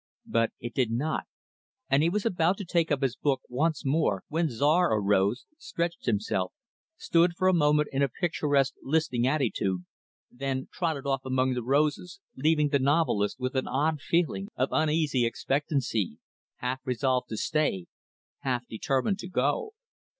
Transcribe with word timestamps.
But 0.25 0.49
it 0.59 0.73
did 0.73 0.89
not; 0.89 1.25
and 1.87 2.01
he 2.01 2.09
was 2.09 2.25
about 2.25 2.57
to 2.57 2.65
take 2.65 2.91
up 2.91 3.03
his 3.03 3.15
book, 3.15 3.43
once 3.49 3.85
more, 3.85 4.23
when 4.29 4.49
Czar 4.49 4.91
arose, 4.91 5.45
stretched 5.59 6.07
himself, 6.07 6.53
stood 6.97 7.33
for 7.37 7.47
a 7.47 7.53
moment 7.53 7.89
in 7.91 8.01
a 8.01 8.09
picturesque, 8.09 8.73
listening 8.81 9.27
attitude, 9.27 9.85
then 10.31 10.67
trotted 10.73 11.05
off 11.05 11.23
among 11.23 11.53
the 11.53 11.61
roses; 11.61 12.19
leaving 12.35 12.69
the 12.69 12.79
novelist 12.79 13.39
with 13.39 13.55
an 13.55 13.67
odd 13.67 14.01
feeling 14.01 14.47
of 14.55 14.69
uneasy 14.71 15.23
expectancy 15.23 16.17
half 16.55 16.79
resolved 16.83 17.29
to 17.29 17.37
stay, 17.37 17.85
half 18.39 18.65
determined 18.67 19.19
to 19.19 19.27
go. 19.29 19.73